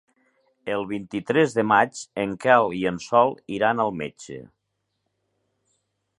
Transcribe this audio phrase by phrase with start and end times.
[0.75, 4.41] El vint-i-tres de maig en Quel i en Sol iran al metge.